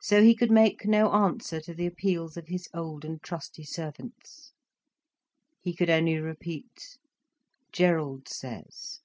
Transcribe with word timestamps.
So 0.00 0.24
he 0.24 0.34
could 0.34 0.50
make 0.50 0.86
no 0.86 1.12
answer 1.12 1.60
to 1.60 1.72
the 1.72 1.86
appeals 1.86 2.36
of 2.36 2.48
his 2.48 2.68
old 2.74 3.04
and 3.04 3.22
trusty 3.22 3.62
servants, 3.62 4.50
he 5.62 5.72
could 5.72 5.88
only 5.88 6.18
repeat 6.18 6.98
"Gerald 7.70 8.26
says." 8.28 9.02